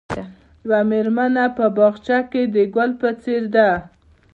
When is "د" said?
2.53-2.55